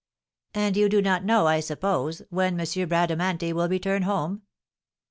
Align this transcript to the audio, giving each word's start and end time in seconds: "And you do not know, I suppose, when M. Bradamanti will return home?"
"And 0.55 0.75
you 0.75 0.89
do 0.89 0.99
not 0.99 1.23
know, 1.23 1.45
I 1.45 1.59
suppose, 1.59 2.23
when 2.31 2.59
M. 2.59 2.65
Bradamanti 2.89 3.53
will 3.53 3.69
return 3.69 4.01
home?" 4.01 4.41